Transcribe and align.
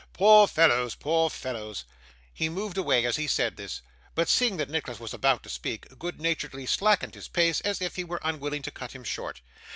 'Poor 0.13 0.47
fellows, 0.47 0.95
poor 0.95 1.29
fellows!' 1.29 1.85
He 2.33 2.49
moved 2.49 2.75
away 2.75 3.05
as 3.05 3.17
he 3.17 3.27
said 3.27 3.55
this; 3.55 3.83
but 4.15 4.27
seeing 4.27 4.57
that 4.57 4.67
Nicholas 4.67 4.99
was 4.99 5.13
about 5.13 5.43
to 5.43 5.49
speak, 5.51 5.85
good 5.99 6.19
naturedly 6.19 6.65
slackened 6.65 7.13
his 7.13 7.27
pace, 7.27 7.61
as 7.61 7.83
if 7.83 7.97
he 7.97 8.03
were 8.03 8.19
unwilling 8.23 8.63
to 8.63 8.71
cut 8.71 8.93
him 8.93 9.03
short. 9.03 9.41